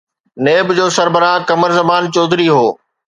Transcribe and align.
NAB 0.43 0.67
جو 0.77 0.85
سربراهه 0.97 1.45
قمر 1.49 1.71
زمان 1.79 2.03
چوڌري 2.13 2.47
هو. 2.55 2.65